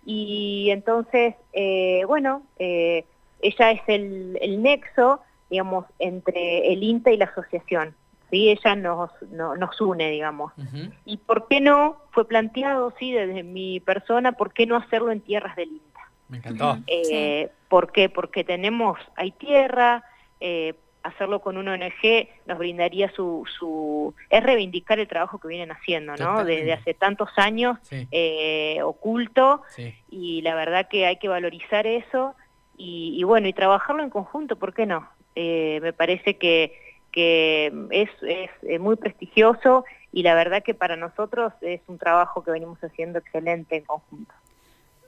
Y 0.06 0.70
entonces, 0.72 1.36
eh, 1.54 2.04
bueno, 2.08 2.44
eh, 2.58 3.06
ella 3.42 3.72
es 3.72 3.82
el, 3.88 4.38
el, 4.42 4.62
nexo, 4.62 5.22
digamos, 5.50 5.86
entre 6.00 6.72
el 6.72 6.84
INTA 6.84 7.12
y 7.12 7.18
la 7.18 7.26
asociación. 7.26 7.94
¿sí? 8.32 8.50
Ella 8.50 8.76
nos, 8.76 9.12
nos 9.32 9.82
une, 9.82 10.10
digamos. 10.10 10.54
¿Y 11.06 11.18
por 11.18 11.48
qué 11.48 11.62
no? 11.62 11.98
Fue 12.12 12.28
planteado, 12.28 12.94
sí, 12.98 13.12
desde 13.12 13.44
mi 13.44 13.80
persona, 13.80 14.32
¿por 14.32 14.54
qué 14.54 14.66
no 14.66 14.78
hacerlo 14.78 15.12
en 15.12 15.22
tierras 15.22 15.56
del 15.56 15.70
INTA? 15.70 16.12
Me 16.30 16.38
encantó. 16.38 16.78
Eh, 16.88 17.50
¿Por 17.68 17.92
qué? 17.92 18.10
Porque 18.10 18.44
tenemos, 18.44 19.00
hay 19.16 19.32
tierra, 19.32 20.04
eh, 20.40 20.76
hacerlo 21.04 21.40
con 21.40 21.58
una 21.58 21.74
ONG 21.74 22.28
nos 22.46 22.58
brindaría 22.58 23.10
su, 23.12 23.46
su... 23.58 24.14
es 24.30 24.44
reivindicar 24.44 25.00
el 25.00 25.08
trabajo 25.08 25.40
que 25.40 25.48
vienen 25.48 25.72
haciendo, 25.72 26.16
¿no? 26.16 26.44
Desde 26.44 26.74
hace 26.74 26.94
tantos 26.94 27.30
años 27.38 27.78
eh, 27.92 28.80
oculto 28.84 29.62
y 30.10 30.42
la 30.42 30.56
verdad 30.56 30.88
que 30.90 31.06
hay 31.06 31.18
que 31.18 31.28
valorizar 31.28 31.88
eso 31.88 32.36
y, 32.78 33.22
bueno, 33.24 33.48
y 33.48 33.54
trabajarlo 33.54 34.04
en 34.04 34.10
conjunto, 34.10 34.56
¿por 34.56 34.74
qué 34.74 34.86
no? 34.86 35.10
Eh, 35.36 35.80
me 35.82 35.92
parece 35.92 36.38
que, 36.38 36.74
que 37.12 37.74
es, 37.92 38.10
es 38.62 38.80
muy 38.80 38.96
prestigioso 38.96 39.84
y 40.12 40.24
la 40.24 40.34
verdad 40.34 40.64
que 40.64 40.74
para 40.74 40.96
nosotros 40.96 41.54
es 41.62 41.82
un 41.88 41.98
trabajo 41.98 42.44
que 42.44 42.52
venimos 42.52 42.80
haciendo 42.84 43.20
excelente 43.20 43.76
en 43.76 43.84
conjunto. 43.84 44.34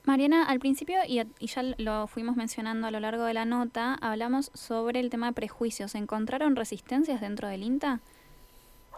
Mariana, 0.04 0.44
al 0.44 0.58
principio, 0.58 0.96
y, 1.06 1.22
ya 1.46 1.62
lo 1.78 2.06
fuimos 2.08 2.36
mencionando 2.36 2.88
a 2.88 2.90
lo 2.90 2.98
largo 2.98 3.24
de 3.24 3.34
la 3.34 3.44
nota, 3.44 3.94
hablamos 4.00 4.50
sobre 4.54 5.00
el 5.00 5.10
tema 5.10 5.26
de 5.26 5.32
prejuicios. 5.32 5.94
¿Encontraron 5.94 6.56
resistencias 6.56 7.20
dentro 7.20 7.48
del 7.48 7.62
INTA? 7.62 8.00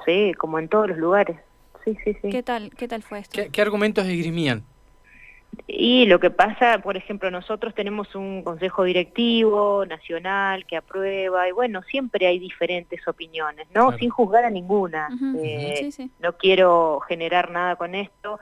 Sí, 0.06 0.32
como 0.38 0.58
en 0.58 0.68
todos 0.68 0.88
los 0.88 0.98
lugares. 0.98 1.36
Sí, 1.84 1.96
sí, 2.04 2.16
sí. 2.22 2.30
¿Qué 2.30 2.42
tal, 2.42 2.70
qué 2.74 2.88
tal 2.88 3.02
fue 3.02 3.18
esto? 3.18 3.34
¿Qué, 3.34 3.50
qué 3.50 3.60
argumentos 3.60 4.06
esgrimían? 4.06 4.64
Y 5.66 6.06
lo 6.06 6.20
que 6.20 6.30
pasa, 6.30 6.78
por 6.78 6.96
ejemplo, 6.96 7.30
nosotros 7.30 7.74
tenemos 7.74 8.14
un 8.14 8.42
consejo 8.42 8.84
directivo 8.84 9.84
nacional 9.86 10.66
que 10.66 10.76
aprueba 10.76 11.48
y 11.48 11.52
bueno, 11.52 11.82
siempre 11.82 12.26
hay 12.26 12.38
diferentes 12.38 13.06
opiniones, 13.06 13.66
¿no? 13.74 13.96
Sin 13.98 14.10
juzgar 14.10 14.44
a 14.44 14.50
ninguna. 14.50 15.08
Eh, 15.42 15.90
no 16.20 16.36
quiero 16.36 17.00
generar 17.08 17.50
nada 17.50 17.76
con 17.76 17.94
esto, 17.94 18.38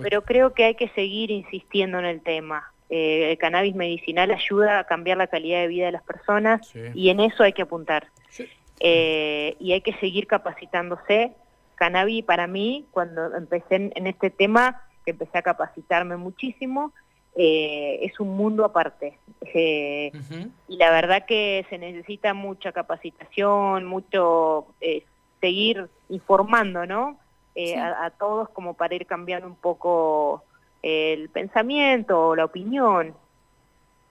pero 0.00 0.22
creo 0.22 0.52
que 0.52 0.64
hay 0.64 0.74
que 0.74 0.88
seguir 0.90 1.30
insistiendo 1.30 1.98
en 1.98 2.04
el 2.04 2.20
tema. 2.20 2.72
Eh, 2.88 3.30
el 3.32 3.38
cannabis 3.38 3.74
medicinal 3.74 4.30
ayuda 4.32 4.80
a 4.80 4.84
cambiar 4.84 5.16
la 5.16 5.28
calidad 5.28 5.60
de 5.60 5.68
vida 5.68 5.86
de 5.86 5.92
las 5.92 6.02
personas 6.02 6.60
y 6.94 7.10
en 7.10 7.20
eso 7.20 7.42
hay 7.42 7.52
que 7.52 7.62
apuntar. 7.62 8.08
Eh, 8.82 9.56
y 9.60 9.72
hay 9.72 9.82
que 9.82 9.94
seguir 9.94 10.26
capacitándose. 10.26 11.32
Cannabis 11.74 12.24
para 12.24 12.46
mí, 12.46 12.86
cuando 12.90 13.34
empecé 13.36 13.90
en 13.94 14.06
este 14.06 14.30
tema, 14.30 14.82
que 15.10 15.24
empecé 15.24 15.38
a 15.38 15.42
capacitarme 15.42 16.16
muchísimo, 16.16 16.92
eh, 17.36 17.98
es 18.02 18.18
un 18.20 18.36
mundo 18.36 18.64
aparte. 18.64 19.18
Eh, 19.54 20.12
y 20.68 20.76
la 20.76 20.90
verdad 20.90 21.24
que 21.26 21.66
se 21.68 21.78
necesita 21.78 22.34
mucha 22.34 22.72
capacitación, 22.72 23.84
mucho 23.84 24.66
eh, 24.80 25.04
seguir 25.40 25.88
informando, 26.08 26.86
¿no? 26.86 27.18
A, 27.76 28.06
a, 28.06 28.10
todos 28.10 28.48
como 28.50 28.74
para 28.74 28.94
ir 28.94 29.04
cambiando 29.06 29.46
un 29.46 29.56
poco 29.56 30.44
el 30.82 31.28
pensamiento 31.28 32.28
o 32.28 32.36
la 32.36 32.46
opinión. 32.46 33.14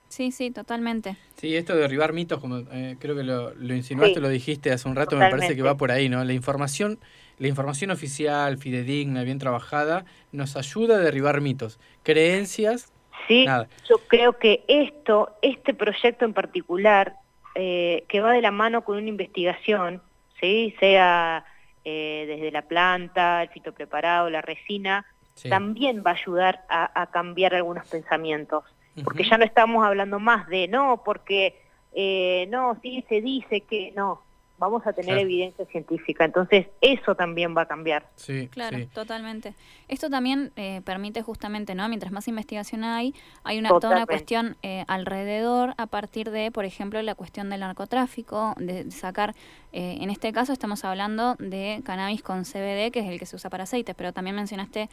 Sí, 0.09 0.31
sí, 0.31 0.51
totalmente. 0.51 1.17
Sí, 1.35 1.55
esto 1.55 1.73
de 1.73 1.81
derribar 1.81 2.13
mitos, 2.13 2.39
como 2.39 2.63
creo 2.99 3.15
que 3.15 3.23
lo, 3.23 3.55
lo 3.55 3.73
insinuaste, 3.73 4.19
lo 4.19 4.29
dijiste 4.29 4.71
hace 4.71 4.87
un 4.87 4.95
rato, 4.95 5.15
me 5.15 5.29
parece 5.31 5.55
que 5.55 5.63
va 5.63 5.77
por 5.77 5.91
ahí, 5.91 6.09
¿no? 6.09 6.23
La 6.23 6.33
información 6.33 6.99
la 7.39 7.47
información 7.47 7.89
oficial, 7.89 8.57
fidedigna, 8.57 9.23
bien 9.23 9.39
trabajada, 9.39 10.05
nos 10.31 10.55
ayuda 10.57 10.95
a 10.95 10.99
derribar 10.99 11.41
mitos, 11.41 11.79
creencias. 12.03 12.91
Sí, 13.27 13.45
yo 13.87 13.97
creo 14.07 14.37
que 14.37 14.63
esto, 14.67 15.35
este 15.41 15.73
proyecto 15.73 16.25
en 16.25 16.33
particular, 16.33 17.15
eh, 17.55 18.03
que 18.07 18.21
va 18.21 18.33
de 18.33 18.41
la 18.41 18.51
mano 18.51 18.83
con 18.83 18.97
una 18.97 19.07
investigación, 19.07 20.01
¿sí? 20.39 20.75
sea 20.79 21.45
eh, 21.85 22.25
desde 22.27 22.51
la 22.51 22.63
planta, 22.63 23.41
el 23.41 23.49
fitopreparado, 23.49 24.29
la 24.29 24.41
resina, 24.41 25.05
también 25.47 26.03
va 26.05 26.11
a 26.11 26.15
ayudar 26.15 26.65
a, 26.69 27.07
cambiar 27.11 27.55
algunos 27.55 27.87
pensamientos. 27.87 28.65
Porque 29.05 29.23
ya 29.23 29.37
no 29.37 29.45
estamos 29.45 29.85
hablando 29.85 30.19
más 30.19 30.47
de, 30.47 30.67
no, 30.67 31.03
porque, 31.05 31.61
eh, 31.93 32.47
no, 32.49 32.77
sí, 32.81 33.05
se 33.07 33.21
dice 33.21 33.61
que, 33.61 33.93
no, 33.95 34.23
vamos 34.59 34.85
a 34.85 34.93
tener 34.93 35.17
evidencia 35.17 35.65
científica. 35.65 36.25
Entonces, 36.25 36.67
eso 36.81 37.15
también 37.15 37.55
va 37.57 37.63
a 37.63 37.65
cambiar. 37.65 38.05
Sí, 38.15 38.47
claro, 38.49 38.77
totalmente. 38.93 39.55
Esto 39.87 40.09
también 40.09 40.51
eh, 40.55 40.81
permite 40.83 41.21
justamente, 41.21 41.73
¿no? 41.73 41.87
Mientras 41.87 42.11
más 42.11 42.27
investigación 42.27 42.83
hay, 42.83 43.15
hay 43.43 43.57
una, 43.57 43.69
toda 43.69 43.91
una 43.91 44.05
cuestión 44.05 44.57
eh, 44.61 44.83
alrededor 44.87 45.73
a 45.77 45.87
partir 45.87 46.29
de, 46.29 46.51
por 46.51 46.65
ejemplo, 46.65 47.01
la 47.01 47.15
cuestión 47.15 47.49
del 47.49 47.61
narcotráfico, 47.61 48.53
de 48.57 48.91
sacar, 48.91 49.33
eh, 49.71 49.97
en 50.01 50.09
este 50.09 50.31
caso 50.33 50.53
estamos 50.53 50.83
hablando 50.83 51.35
de 51.39 51.81
cannabis 51.85 52.21
con 52.21 52.43
CBD, 52.43 52.91
que 52.91 52.99
es 52.99 53.07
el 53.07 53.17
que 53.17 53.25
se 53.25 53.35
usa 53.35 53.49
para 53.49 53.63
aceites, 53.63 53.95
pero 53.95 54.13
también 54.13 54.35
mencionaste 54.35 54.89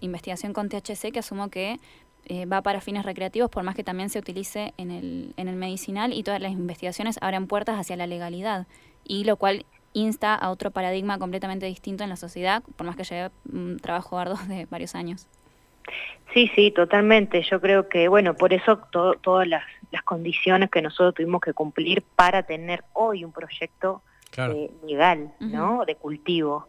investigación 0.00 0.52
con 0.52 0.68
THC, 0.68 1.10
que 1.10 1.20
asumo 1.20 1.48
que 1.48 1.78
eh, 2.26 2.46
va 2.46 2.62
para 2.62 2.80
fines 2.80 3.04
recreativos, 3.04 3.50
por 3.50 3.62
más 3.62 3.74
que 3.74 3.84
también 3.84 4.10
se 4.10 4.18
utilice 4.18 4.74
en 4.76 4.90
el, 4.90 5.32
en 5.36 5.48
el 5.48 5.56
medicinal 5.56 6.12
y 6.12 6.22
todas 6.22 6.40
las 6.40 6.52
investigaciones 6.52 7.18
abren 7.20 7.46
puertas 7.46 7.78
hacia 7.78 7.96
la 7.96 8.06
legalidad, 8.06 8.66
y 9.04 9.24
lo 9.24 9.36
cual 9.36 9.64
insta 9.92 10.34
a 10.34 10.50
otro 10.50 10.70
paradigma 10.70 11.18
completamente 11.18 11.66
distinto 11.66 12.04
en 12.04 12.10
la 12.10 12.16
sociedad, 12.16 12.62
por 12.76 12.86
más 12.86 12.96
que 12.96 13.04
lleve 13.04 13.30
un 13.52 13.78
trabajo 13.78 14.18
arduo 14.18 14.36
de 14.48 14.66
varios 14.66 14.94
años. 14.94 15.26
Sí, 16.34 16.50
sí, 16.54 16.70
totalmente. 16.70 17.42
Yo 17.42 17.60
creo 17.60 17.88
que, 17.88 18.08
bueno, 18.08 18.34
por 18.34 18.52
eso 18.52 18.78
todas 19.22 19.48
las, 19.48 19.64
las, 19.90 20.02
condiciones 20.02 20.70
que 20.70 20.82
nosotros 20.82 21.14
tuvimos 21.14 21.40
que 21.40 21.54
cumplir 21.54 22.02
para 22.02 22.42
tener 22.42 22.84
hoy 22.92 23.24
un 23.24 23.32
proyecto 23.32 24.02
eh, 24.36 24.70
legal, 24.86 25.32
¿no? 25.40 25.84
De 25.86 25.94
cultivo. 25.94 26.68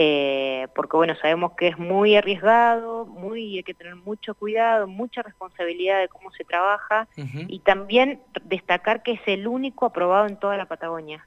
Eh, 0.00 0.68
porque 0.76 0.96
bueno, 0.96 1.16
sabemos 1.20 1.54
que 1.56 1.66
es 1.66 1.76
muy 1.76 2.14
arriesgado, 2.14 3.04
muy 3.04 3.56
hay 3.56 3.64
que 3.64 3.74
tener 3.74 3.96
mucho 3.96 4.36
cuidado, 4.36 4.86
mucha 4.86 5.22
responsabilidad 5.22 5.98
de 5.98 6.06
cómo 6.06 6.30
se 6.30 6.44
trabaja 6.44 7.08
y 7.16 7.58
también 7.58 8.20
destacar 8.44 9.02
que 9.02 9.14
es 9.14 9.20
el 9.26 9.48
único 9.48 9.86
aprobado 9.86 10.28
en 10.28 10.36
toda 10.36 10.56
la 10.56 10.66
Patagonia. 10.66 11.26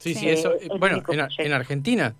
Sí, 0.00 0.14
sí, 0.14 0.28
eso, 0.28 0.56
eh, 0.56 0.66
bueno, 0.76 1.04
en, 1.08 1.52
Argentina. 1.52 2.16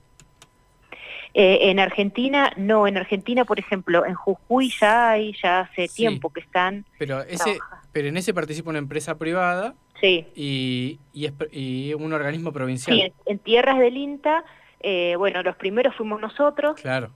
Eh, 1.34 1.70
en 1.70 1.80
Argentina, 1.80 2.52
no, 2.56 2.86
en 2.86 2.96
Argentina, 2.96 3.44
por 3.44 3.58
ejemplo, 3.58 4.06
en 4.06 4.14
Jujuy 4.14 4.72
ya 4.80 5.10
hay, 5.10 5.34
ya 5.42 5.62
hace 5.62 5.88
tiempo 5.88 6.30
que 6.30 6.38
están. 6.38 6.86
Pero 7.00 7.22
ese, 7.22 7.58
pero 7.90 8.06
en 8.06 8.16
ese 8.16 8.32
participa 8.32 8.70
una 8.70 8.78
empresa 8.78 9.18
privada. 9.18 9.74
Sí. 10.00 10.28
Y, 10.36 11.00
y, 11.12 11.94
un 11.94 12.12
organismo 12.12 12.52
provincial. 12.52 12.96
Sí, 12.96 13.12
en 13.26 13.38
tierras 13.40 13.80
del 13.80 13.96
INTA 13.96 14.44
eh, 14.80 15.14
bueno, 15.16 15.42
los 15.42 15.56
primeros 15.56 15.94
fuimos 15.94 16.20
nosotros. 16.20 16.80
Claro. 16.80 17.10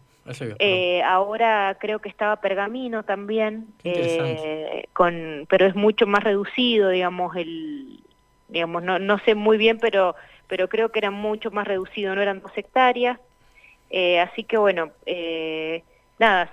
Eh, 0.59 1.03
ahora 1.03 1.77
creo 1.79 1.99
que 1.99 2.09
estaba 2.09 2.37
Pergamino 2.37 3.03
también, 3.03 3.67
eh, 3.85 4.89
con, 4.95 5.47
pero 5.51 5.67
es 5.67 5.75
mucho 5.75 6.07
más 6.07 6.25
reducido, 6.25 6.89
digamos, 6.89 7.37
el, 7.37 8.01
digamos, 8.49 8.83
no, 8.83 8.99
no 8.99 9.19
sé 9.19 9.35
muy 9.35 9.59
bien, 9.59 9.79
pero, 9.79 10.17
pero 10.49 10.69
creo 10.71 10.91
que 10.91 11.01
era 11.01 11.11
mucho 11.11 11.51
más 11.51 11.67
reducido, 11.67 12.15
no 12.15 12.23
eran 12.23 12.41
dos 12.41 12.53
hectáreas, 12.57 13.19
así 14.23 14.45
que 14.45 14.57
bueno, 14.57 14.93
nada, 16.19 16.51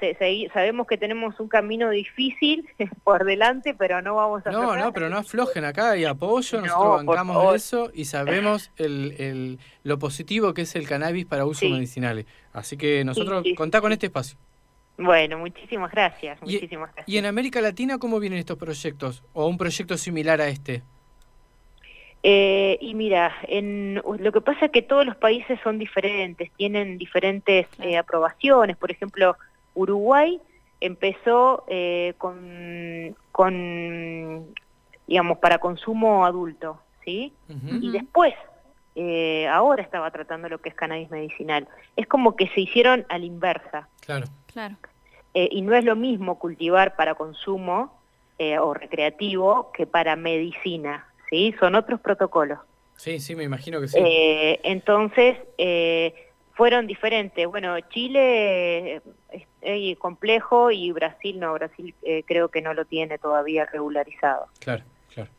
sabemos 0.53 0.87
que 0.87 0.97
tenemos 0.97 1.39
un 1.39 1.47
camino 1.47 1.89
difícil 1.89 2.67
por 3.03 3.23
delante, 3.25 3.73
pero 3.73 4.01
no 4.01 4.15
vamos 4.15 4.45
a... 4.45 4.51
No, 4.51 4.75
no, 4.75 4.91
pero 4.93 5.09
no 5.09 5.17
aflojen 5.17 5.65
acá, 5.65 5.91
hay 5.91 6.05
apoyo, 6.05 6.61
nosotros 6.61 7.05
bancamos 7.05 7.55
eso 7.55 7.91
y 7.93 8.05
sabemos 8.05 8.71
el, 8.77 9.15
el, 9.17 9.59
lo 9.83 9.99
positivo 9.99 10.53
que 10.53 10.63
es 10.63 10.75
el 10.75 10.87
cannabis 10.87 11.25
para 11.25 11.45
uso 11.45 11.67
medicinal. 11.69 12.25
Así 12.53 12.77
que 12.77 13.03
nosotros 13.03 13.45
contá 13.55 13.81
con 13.81 13.91
este 13.91 14.07
espacio. 14.07 14.37
Bueno, 14.97 15.39
muchísimas 15.39 15.91
gracias, 15.91 16.39
muchísimas 16.41 16.93
gracias. 16.93 17.09
¿Y 17.09 17.17
en 17.17 17.25
América 17.25 17.61
Latina 17.61 17.97
cómo 17.97 18.19
vienen 18.19 18.39
estos 18.39 18.57
proyectos? 18.57 19.23
¿O 19.33 19.47
un 19.47 19.57
proyecto 19.57 19.97
similar 19.97 20.41
a 20.41 20.47
este? 20.47 20.83
Eh, 22.23 22.77
y 22.79 22.93
mira, 22.93 23.33
en, 23.47 23.95
lo 23.95 24.31
que 24.31 24.41
pasa 24.41 24.65
es 24.65 24.71
que 24.71 24.83
todos 24.83 25.05
los 25.05 25.15
países 25.15 25.59
son 25.63 25.79
diferentes, 25.79 26.51
tienen 26.55 26.97
diferentes 26.99 27.67
eh, 27.79 27.97
aprobaciones. 27.97 28.77
Por 28.77 28.91
ejemplo, 28.91 29.35
Uruguay 29.73 30.41
empezó 30.81 31.63
eh, 31.67 32.15
con, 32.17 33.15
con, 33.31 34.47
digamos, 35.07 35.37
para 35.37 35.59
consumo 35.59 36.25
adulto, 36.25 36.79
¿sí? 37.05 37.33
Y 37.81 37.91
después, 37.91 38.33
eh, 38.95 39.47
ahora 39.47 39.83
estaba 39.83 40.11
tratando 40.11 40.49
lo 40.49 40.59
que 40.59 40.69
es 40.69 40.75
cannabis 40.75 41.09
medicinal. 41.11 41.67
Es 41.95 42.07
como 42.07 42.35
que 42.35 42.47
se 42.49 42.61
hicieron 42.61 43.05
a 43.09 43.17
la 43.17 43.25
inversa. 43.25 43.87
Claro. 44.01 44.25
Claro. 44.47 44.75
eh, 45.33 45.47
y 45.49 45.61
no 45.61 45.73
es 45.75 45.85
lo 45.85 45.95
mismo 45.95 46.37
cultivar 46.37 46.97
para 46.97 47.15
consumo 47.15 47.97
eh, 48.37 48.59
o 48.59 48.73
recreativo 48.73 49.71
que 49.71 49.87
para 49.87 50.17
medicina, 50.17 51.07
¿sí? 51.29 51.55
Son 51.59 51.75
otros 51.75 52.01
protocolos. 52.01 52.59
Sí, 52.97 53.19
sí, 53.19 53.35
me 53.35 53.43
imagino 53.43 53.79
que 53.79 53.87
sí. 53.87 53.97
entonces, 54.63 55.37
fueron 56.53 56.85
diferentes. 56.85 57.47
Bueno, 57.47 57.79
Chile 57.89 59.01
es 59.31 59.97
complejo 59.97 60.71
y 60.71 60.91
Brasil 60.91 61.39
no, 61.39 61.53
Brasil 61.53 61.95
creo 62.25 62.49
que 62.49 62.61
no 62.61 62.73
lo 62.73 62.85
tiene 62.85 63.17
todavía 63.17 63.65
regularizado. 63.65 64.47
Claro, 64.59 64.83
claro. 65.13 65.29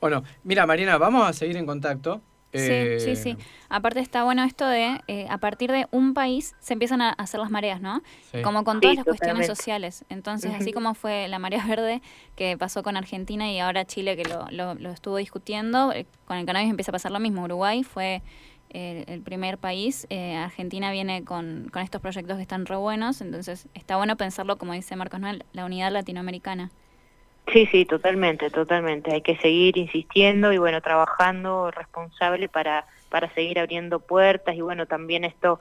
Bueno, 0.00 0.24
mira 0.44 0.66
Marina, 0.66 0.98
vamos 0.98 1.28
a 1.28 1.32
seguir 1.32 1.56
en 1.56 1.66
contacto. 1.66 2.20
Sí, 2.58 3.00
sí, 3.00 3.16
sí. 3.16 3.36
Aparte 3.68 4.00
está 4.00 4.24
bueno 4.24 4.44
esto 4.44 4.66
de, 4.66 5.00
eh, 5.08 5.26
a 5.28 5.38
partir 5.38 5.70
de 5.70 5.86
un 5.90 6.14
país 6.14 6.54
se 6.60 6.72
empiezan 6.72 7.02
a 7.02 7.10
hacer 7.10 7.40
las 7.40 7.50
mareas, 7.50 7.80
¿no? 7.80 8.02
Como 8.42 8.64
con 8.64 8.80
todas 8.80 8.96
las 8.96 9.04
cuestiones 9.04 9.46
sociales. 9.46 10.04
Entonces, 10.08 10.54
así 10.54 10.72
como 10.72 10.94
fue 10.94 11.28
la 11.28 11.38
marea 11.38 11.64
verde 11.66 12.02
que 12.34 12.56
pasó 12.56 12.82
con 12.82 12.96
Argentina 12.96 13.50
y 13.50 13.58
ahora 13.58 13.84
Chile 13.84 14.16
que 14.16 14.24
lo, 14.24 14.74
lo, 14.74 14.90
estuvo 14.90 15.16
discutiendo, 15.16 15.92
eh, 15.92 16.06
con 16.26 16.36
el 16.36 16.46
cannabis 16.46 16.70
empieza 16.70 16.90
a 16.90 16.92
pasar 16.92 17.12
lo 17.12 17.20
mismo. 17.20 17.44
Uruguay 17.44 17.82
fue 17.82 18.22
eh, 18.70 19.04
el 19.08 19.22
primer 19.22 19.58
país, 19.58 20.06
Argentina 20.10 20.90
viene 20.90 21.24
con, 21.24 21.68
con 21.72 21.82
estos 21.82 22.00
proyectos 22.00 22.36
que 22.36 22.42
están 22.42 22.66
re 22.66 22.76
buenos, 22.76 23.20
entonces 23.20 23.68
está 23.74 23.96
bueno 23.96 24.16
pensarlo, 24.16 24.56
como 24.56 24.72
dice 24.72 24.96
Marcos, 24.96 25.20
¿no? 25.20 25.30
la 25.52 25.64
unidad 25.64 25.92
latinoamericana. 25.92 26.70
Sí, 27.52 27.66
sí, 27.66 27.84
totalmente, 27.84 28.50
totalmente. 28.50 29.12
Hay 29.12 29.22
que 29.22 29.36
seguir 29.36 29.78
insistiendo 29.78 30.52
y 30.52 30.58
bueno, 30.58 30.80
trabajando 30.80 31.70
responsable 31.70 32.48
para, 32.48 32.86
para 33.08 33.32
seguir 33.34 33.58
abriendo 33.60 34.00
puertas 34.00 34.56
y 34.56 34.60
bueno, 34.62 34.86
también 34.86 35.24
esto, 35.24 35.60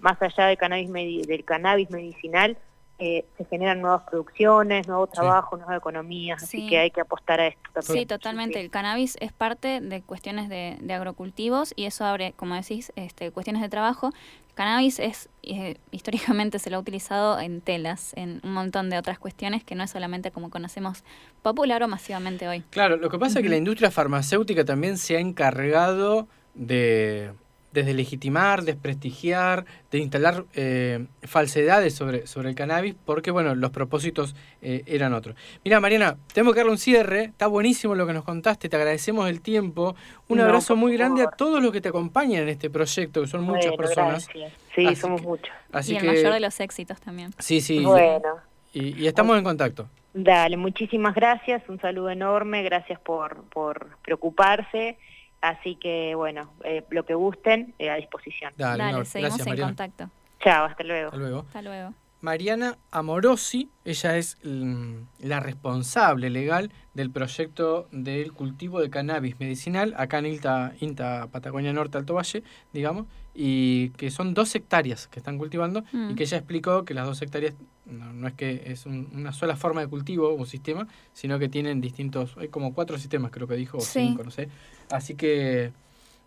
más 0.00 0.20
allá 0.22 0.46
del 0.46 0.56
cannabis, 0.56 0.90
del 0.90 1.44
cannabis 1.44 1.90
medicinal, 1.90 2.56
eh, 2.98 3.26
se 3.36 3.44
generan 3.44 3.82
nuevas 3.82 4.04
producciones, 4.04 4.88
nuevos 4.88 5.10
trabajos, 5.10 5.58
nuevas 5.58 5.76
economías, 5.76 6.42
así 6.42 6.66
que 6.66 6.78
hay 6.78 6.90
que 6.90 7.02
apostar 7.02 7.40
a 7.40 7.48
esto 7.48 7.60
también. 7.74 7.98
Sí, 7.98 8.06
totalmente. 8.06 8.58
El 8.58 8.70
cannabis 8.70 9.16
es 9.20 9.32
parte 9.32 9.82
de 9.82 10.00
cuestiones 10.00 10.48
de, 10.48 10.78
agrocultivos 10.94 11.74
y 11.76 11.84
eso 11.84 12.06
abre, 12.06 12.32
como 12.36 12.54
decís, 12.54 12.92
este, 12.96 13.30
cuestiones 13.32 13.60
de 13.60 13.68
trabajo. 13.68 14.12
cannabis 14.54 14.98
es 14.98 15.28
eh, 15.42 15.76
históricamente 15.90 16.58
se 16.58 16.70
lo 16.70 16.78
ha 16.78 16.80
utilizado 16.80 17.38
en 17.38 17.60
telas, 17.60 18.14
en 18.16 18.40
un 18.42 18.52
montón 18.54 18.88
de 18.88 18.96
otras 18.96 19.18
cuestiones 19.18 19.62
que 19.62 19.74
no 19.74 19.84
es 19.84 19.90
solamente 19.90 20.30
como 20.30 20.48
conocemos 20.48 21.04
popular 21.42 21.82
o 21.82 21.88
masivamente 21.88 22.48
hoy. 22.48 22.62
Claro, 22.70 22.96
lo 22.96 23.10
que 23.10 23.18
pasa 23.18 23.40
es 23.40 23.42
que 23.42 23.50
la 23.50 23.58
industria 23.58 23.90
farmacéutica 23.90 24.64
también 24.64 24.96
se 24.96 25.18
ha 25.18 25.20
encargado 25.20 26.28
de 26.54 27.30
desde 27.76 27.92
legitimar, 27.92 28.62
desprestigiar, 28.62 29.66
de 29.90 29.98
instalar 29.98 30.44
eh, 30.54 31.04
falsedades 31.22 31.94
sobre, 31.94 32.26
sobre 32.26 32.48
el 32.48 32.54
cannabis, 32.54 32.94
porque 33.04 33.30
bueno, 33.30 33.54
los 33.54 33.70
propósitos 33.70 34.34
eh, 34.62 34.82
eran 34.86 35.12
otros. 35.12 35.36
Mira, 35.62 35.78
Mariana, 35.78 36.16
tenemos 36.32 36.54
que 36.54 36.60
darle 36.60 36.72
un 36.72 36.78
cierre, 36.78 37.24
está 37.24 37.48
buenísimo 37.48 37.94
lo 37.94 38.06
que 38.06 38.14
nos 38.14 38.24
contaste, 38.24 38.70
te 38.70 38.76
agradecemos 38.76 39.28
el 39.28 39.42
tiempo. 39.42 39.94
Un 40.28 40.40
abrazo 40.40 40.74
muy 40.74 40.96
grande 40.96 41.22
a 41.22 41.26
todos 41.26 41.62
los 41.62 41.70
que 41.70 41.82
te 41.82 41.90
acompañan 41.90 42.44
en 42.44 42.48
este 42.48 42.70
proyecto, 42.70 43.20
que 43.20 43.28
son 43.28 43.42
muchas 43.44 43.76
personas. 43.76 44.26
Sí, 44.74 44.96
somos 44.96 45.20
muchos. 45.20 45.54
y 45.86 45.96
el 45.96 46.06
mayor 46.06 46.32
de 46.32 46.40
los 46.40 46.58
éxitos 46.60 46.98
también. 46.98 47.32
Sí, 47.38 47.60
sí. 47.60 47.84
Bueno. 47.84 48.36
Y, 48.72 49.06
estamos 49.06 49.36
en 49.36 49.44
contacto. 49.44 49.86
Dale, 50.14 50.56
muchísimas 50.56 51.14
gracias, 51.14 51.62
un 51.68 51.78
saludo 51.78 52.08
enorme, 52.08 52.62
gracias 52.62 52.98
por, 53.00 53.44
por 53.50 53.98
preocuparse 54.02 54.96
Así 55.40 55.76
que, 55.76 56.14
bueno, 56.14 56.52
eh, 56.64 56.84
lo 56.90 57.04
que 57.04 57.14
gusten, 57.14 57.74
eh, 57.78 57.90
a 57.90 57.96
disposición. 57.96 58.52
Dale, 58.56 59.04
seguimos 59.04 59.46
en 59.46 59.56
contacto. 59.56 60.10
Chao, 60.40 60.64
hasta 60.66 60.84
luego. 60.84 61.08
Hasta 61.08 61.18
luego. 61.18 61.38
Hasta 61.40 61.62
luego. 61.62 61.94
Mariana 62.26 62.76
Amorosi, 62.90 63.70
ella 63.84 64.16
es 64.16 64.36
mm, 64.42 64.94
la 65.20 65.38
responsable 65.38 66.28
legal 66.28 66.72
del 66.92 67.12
proyecto 67.12 67.86
del 67.92 68.32
cultivo 68.32 68.80
de 68.80 68.90
cannabis 68.90 69.38
medicinal 69.38 69.94
acá 69.96 70.18
en 70.18 70.26
Inta, 70.26 70.74
Inta 70.80 71.28
Patagonia 71.28 71.72
Norte, 71.72 71.98
Alto 71.98 72.14
Valle, 72.14 72.42
digamos, 72.72 73.06
y 73.32 73.90
que 73.90 74.10
son 74.10 74.34
dos 74.34 74.52
hectáreas 74.56 75.06
que 75.06 75.20
están 75.20 75.38
cultivando 75.38 75.84
y 75.92 75.96
mm. 75.96 76.14
que 76.16 76.24
ella 76.24 76.38
explicó 76.38 76.84
que 76.84 76.94
las 76.94 77.06
dos 77.06 77.22
hectáreas 77.22 77.54
no, 77.84 78.26
es 78.26 78.34
que 78.34 78.72
es 78.72 78.86
una 78.86 79.32
sola 79.32 79.54
forma 79.54 79.82
de 79.82 79.86
cultivo 79.86 80.36
o 80.36 80.44
sistema, 80.46 80.88
sino 81.12 81.38
que 81.38 81.48
tienen 81.48 81.80
distintos, 81.80 82.36
hay 82.38 82.48
como 82.48 82.74
cuatro 82.74 82.98
sistemas 82.98 83.30
creo 83.30 83.46
que 83.46 83.54
dijo, 83.54 83.78
o 83.78 83.82
cinco, 83.82 84.24
no 84.24 84.32
sé. 84.32 84.48
Así 84.90 85.14
que 85.14 85.70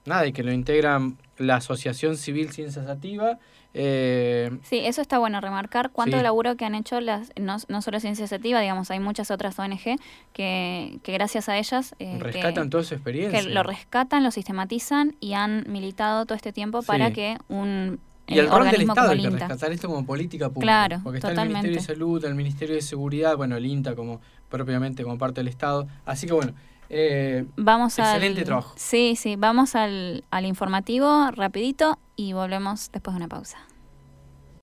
nada, 0.10 0.28
y 0.28 0.34
que 0.34 0.44
lo 0.44 0.52
integran 0.52 1.18
la 1.38 1.56
Asociación 1.56 2.18
Civil 2.18 2.52
Ciencia 2.52 2.84
Sativa. 2.84 3.40
Eh, 3.74 4.52
sí, 4.64 4.80
eso 4.80 5.02
está 5.02 5.20
bueno 5.20 5.40
remarcar 5.42 5.92
cuánto 5.92 6.22
laburo 6.22 6.56
que 6.58 6.66
han 6.66 6.74
hecho 6.74 7.00
las 7.00 7.32
no, 7.40 7.58
no 7.68 7.82
solo 7.82 8.00
Ciencia 8.00 8.28
Sativa, 8.28 8.60
digamos, 8.60 8.90
hay 8.92 9.00
muchas 9.00 9.30
otras 9.32 9.58
ONG 9.60 9.98
que, 10.34 11.00
que 11.04 11.14
gracias 11.14 11.50
a 11.50 11.58
ellas... 11.58 11.96
Eh, 12.00 12.18
rescatan 12.20 12.70
toda 12.70 12.84
su 12.84 12.96
experiencia. 12.96 13.42
Que 13.42 13.50
lo 13.50 13.64
rescatan, 13.64 14.24
lo 14.24 14.32
sistematizan 14.32 15.16
y 15.20 15.34
han 15.34 15.66
militado 15.68 16.26
todo 16.26 16.36
este 16.36 16.52
tiempo 16.52 16.82
para 16.82 17.12
que 17.12 17.38
un 17.48 18.00
y 18.30 18.38
el 18.38 18.48
rol 18.48 18.70
del 18.70 18.82
Estado 18.82 19.10
hay 19.10 19.22
que 19.22 19.30
rescatar 19.30 19.72
esto 19.72 19.88
como 19.88 20.06
política 20.06 20.50
pública. 20.50 20.88
Claro, 20.88 21.02
porque 21.04 21.18
está 21.18 21.32
el 21.32 21.50
Ministerio 21.50 21.78
de 21.78 21.84
Salud, 21.84 22.26
el 22.26 22.36
Ministerio 22.36 22.76
de 22.76 22.82
Seguridad, 22.82 23.36
bueno, 23.36 23.58
el 23.58 23.66
INTA 23.66 23.96
como 23.96 24.22
propiamente 24.50 25.04
como 25.04 25.18
parte 25.18 25.40
del 25.42 25.48
Estado. 25.48 25.88
Así 26.06 26.28
que 26.28 26.34
bueno, 26.34 26.54
eh, 26.90 27.46
vamos 27.56 27.98
excelente 28.00 28.44
trabajo. 28.44 28.74
Sí, 28.76 29.16
sí, 29.16 29.36
vamos 29.36 29.76
al, 29.76 30.24
al 30.32 30.46
informativo 30.46 31.32
rapidito 31.32 31.98
y 32.16 32.34
volvemos 32.34 32.92
después 32.92 33.14
de 33.14 33.18
una 33.18 33.28
pausa. 33.28 33.60